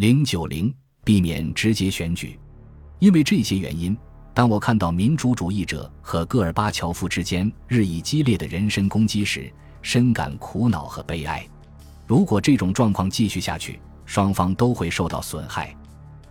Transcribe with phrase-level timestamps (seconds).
[0.00, 0.74] 零九零，
[1.04, 2.40] 避免直接选举。
[3.00, 3.94] 因为这些原因，
[4.32, 9.52] 当我看到民主主义者和戈尔巴乔夫之间日益激烈的人身攻击时，
[9.82, 11.46] 深感苦恼和悲哀。
[12.06, 15.76] 如果这种状况继续下去，双方都会受到损害。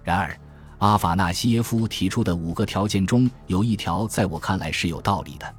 [0.04, 0.36] 然而，
[0.80, 5.56] 阿法纳西耶夫提出的五个条件中有一条，在我看来是有道理的，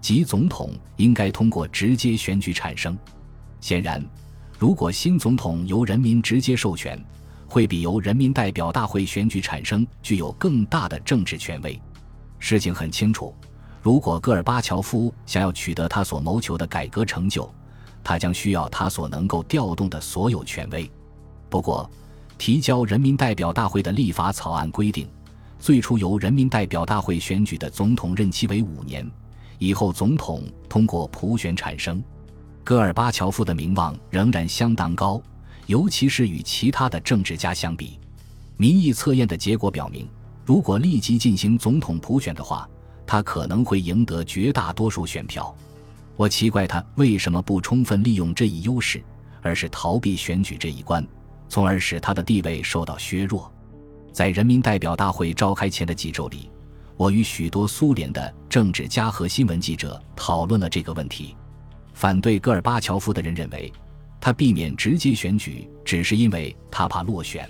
[0.00, 2.96] 即总统应该通过直接选举产生。
[3.60, 4.00] 显然，
[4.60, 6.96] 如果新总统由人民直接授权，
[7.48, 11.80] 会比由人民代表大会选举产生具有更大的政治权威。
[12.38, 13.34] 事情很清楚，
[13.82, 17.50] 如果戈尔巴乔夫想要取得他所谋求的改革成就，
[18.04, 20.88] 他将需要他所能够调动的所有权威。
[21.48, 21.90] 不过，
[22.36, 25.08] 提交人民代表大会的立法草案规定，
[25.58, 29.10] 最初由人民代表大会选举的总统任期为五年，
[29.58, 32.02] 以后总统通过普选产生。
[32.62, 35.20] 戈尔巴乔夫的名望仍然相当高，
[35.68, 38.00] 尤其是与其他的政治家相比。
[38.56, 40.08] 民意测验的结果表明，
[40.44, 42.66] 如果立即进行总统普选的话，
[43.06, 45.54] 他可能会赢得绝大多数选票。
[46.16, 49.04] 我奇怪他为什么不充分利用这一优势，
[49.42, 51.06] 而是逃避选举这一关，
[51.50, 53.52] 从而使他的地位受到削弱。
[54.10, 56.50] 在人民代表大会召开前的几周里，
[56.96, 61.36] 我与许多苏联的政治家和新闻记者讨论了这个问题。
[61.92, 63.70] 反对戈尔巴乔夫的人认为，
[64.28, 67.46] 他避免直接选举只是因为他怕落选；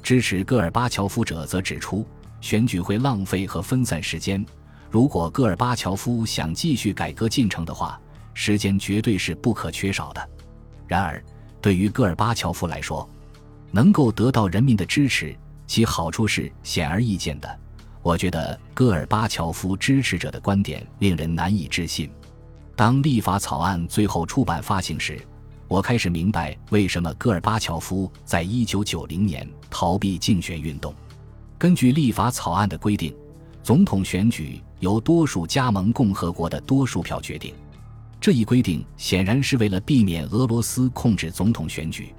[0.00, 2.06] 支持戈尔巴乔夫者则指出，
[2.40, 4.46] 选举会浪费和分散时间。
[4.92, 8.00] 如果戈尔巴乔夫想继续改革进程的话，
[8.32, 10.28] 时间绝对是不可缺少的。
[10.86, 11.20] 然而，
[11.60, 13.10] 对于戈尔巴乔夫来说，
[13.72, 17.58] 能够得到人民的支持，其好处是显而易见的。
[18.02, 22.08] 我觉得戈尔巴乔夫支持者的观点令人难以置信。
[22.76, 25.20] 当立法草案最后出版发行时，
[25.74, 30.94] 我开始明白为什么戈尔巴乔夫在一九九零年逃避竞选运动。
[31.58, 33.12] 根据立法草案的规定，
[33.60, 37.52] 总统选举由多数加盟共和国的多数票决定。
[38.20, 42.14] 这一规定显然是为了避免俄罗斯控制总统选举。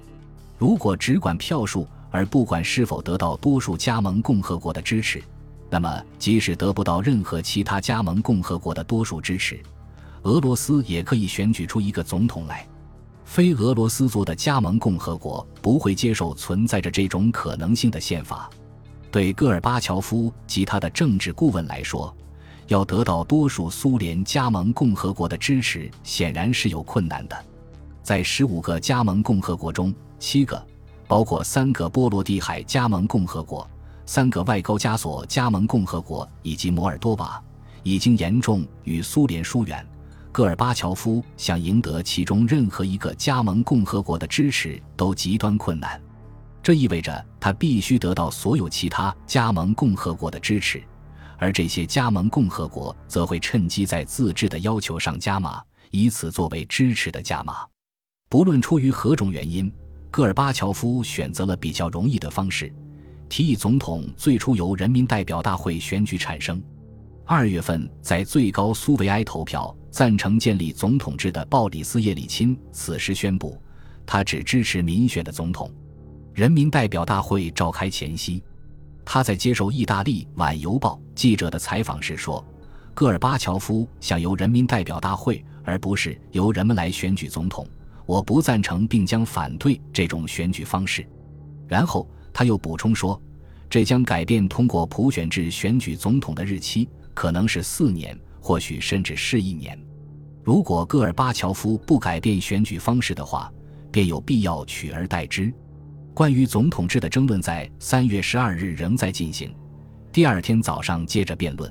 [0.58, 5.22] 如果只管票数而不管是否得到多数加盟共和国的支持，
[5.70, 9.58] 那么即使得不到任何其他加盟共和国的多数支持，
[10.24, 12.68] 俄罗斯也可以选举出一个总统来，
[13.26, 18.48] 非俄罗斯族的加盟共和国不会接受存在着这种可能性的宪法。
[19.10, 22.14] 对戈尔巴乔夫及他的政治顾问来说，
[22.68, 27.36] 要得到多数苏联加盟共和国的支持显然是有困难的。
[28.02, 30.64] 在十五个加盟共和国中，七个，
[31.08, 33.68] 包括三个波罗的海加盟共和国、
[34.06, 37.42] 三个外高加索加盟共和国以及摩尔多瓦，
[37.82, 39.84] 已经严重与苏联疏远。
[40.36, 45.98] 戈尔巴乔夫想赢得其中任何一个加盟共和国的支持都极端困难，
[46.62, 50.82] 这意味着他必须得到所有其他加盟共和国的支持，
[51.38, 57.64] 而这些加盟共和国则会趁机在自治的要求上加码，以此作为支持的加码。
[58.28, 59.72] 不论出于何种原因，
[60.10, 62.70] 戈尔巴乔夫选择了比较容易的方式，
[63.30, 66.62] 提议总统最初由人民代表大会选举产生。
[67.24, 73.58] 二月份，在最高苏维埃投票赞成建立总统制的鲍里斯·叶利钦此时宣布，
[74.04, 75.72] 他只支持民选的总统。
[76.34, 78.42] 人民代表大会召开前夕，
[79.06, 82.46] 他在接受意大利《晚邮报》记者的采访时说
[82.92, 87.66] ：“戈尔巴乔夫想由人民代表大会，而不是由人们来选举总统。
[88.04, 91.08] 我不赞成，并将反对这种选举方式。”
[91.66, 93.18] 然后他又补充说
[93.70, 96.86] ：“这将改变通过普选制选举总统的日期。”
[97.16, 99.85] 可能是四年，或许甚至是一年。
[100.46, 103.52] 如果戈尔巴乔夫不改变选举方式的话，
[103.90, 105.52] 便有必要取而代之。
[106.14, 109.52] 关于总统制的争论在三月十二日仍在进行，
[110.12, 111.70] 第二天早上接着辩论，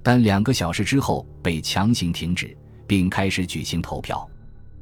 [0.00, 4.24] 但两个小时之后被强行停止，并开始举行投票。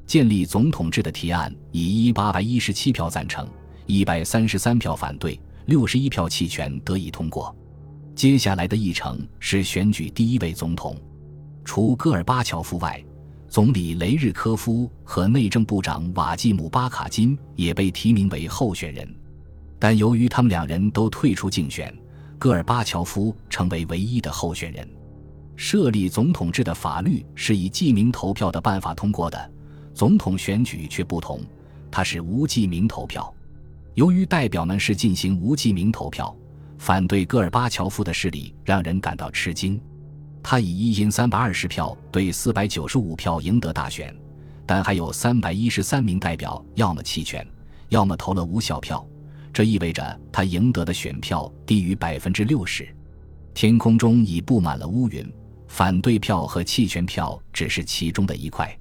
[0.06, 3.48] 建立总统制的提案以一八百一十七票赞成、
[3.86, 7.56] 一百三十三票反对、六十一票弃权得以通过。
[8.14, 10.94] 接下来的议程是选举第一位总统，
[11.64, 13.02] 除戈尔巴乔夫外，
[13.52, 19.06] 总理雷日科夫和内政部长瓦季姆巴卡金也被提名为候选人，
[19.78, 21.94] 但由于他们两人都退出竞选，
[22.38, 24.88] 戈尔巴乔夫成为唯一的候选人。
[25.54, 29.52] 设立总统制的法律是以记名投票的办法通过的，
[29.92, 31.38] 总统选举却不同，
[31.90, 33.30] 它是无记名投票。
[33.92, 36.34] 由于代表们是进行无记名投票。
[36.78, 39.78] 反对戈尔巴乔夫的势力让人感到吃惊，
[40.42, 44.14] 他以一千三百二十票对四百九十五票赢得大选，
[44.66, 47.46] 但还有三百一十三名代表要么弃权，
[47.88, 49.06] 要么投了无效票，
[49.52, 52.88] 这意味着他赢得的选票低于百分之六十。
[53.54, 55.30] 天空中已布满了乌云，
[55.68, 58.76] 反对票和弃权票只是其中的一块。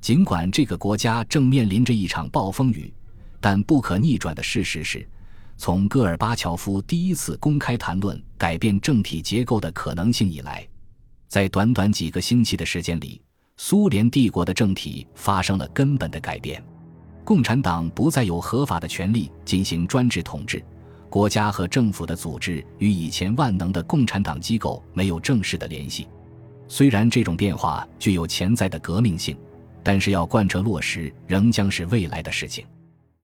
[0.00, 2.92] 尽管这个国家正面临着一场暴风雨，
[3.40, 5.08] 但不可逆转的事实是，
[5.56, 10.66] 从戈尔巴乔夫第一次公开谈论改变政体结构的可能性以来，
[11.28, 13.20] 在短短几个星期的时间里，
[13.56, 16.62] 苏联帝国的政体发生了根本的改变。
[17.24, 20.64] 共产党不再有合法的权利进行专制统治，
[21.10, 26.06] 国家和政府的组织与以前万能的共产党机构没有正式的联系。
[26.68, 29.36] 虽然这种变化具有潜在的革命性，
[29.82, 32.64] 但是要贯彻落实仍将是未来的事情。